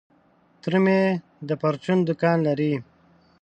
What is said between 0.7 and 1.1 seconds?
مي